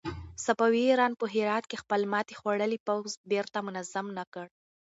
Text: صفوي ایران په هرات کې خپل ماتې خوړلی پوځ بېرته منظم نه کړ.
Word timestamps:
صفوي 0.45 0.81
ایران 0.87 1.13
په 1.19 1.25
هرات 1.33 1.63
کې 1.69 1.81
خپل 1.83 2.01
ماتې 2.11 2.33
خوړلی 2.39 2.79
پوځ 2.87 3.09
بېرته 3.31 3.57
منظم 3.67 4.07
نه 4.17 4.25
کړ. 4.33 4.45